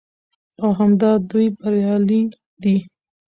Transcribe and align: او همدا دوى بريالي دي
او 0.61 0.69
همدا 0.79 1.11
دوى 1.29 1.47
بريالي 1.59 2.21
دي 2.61 2.75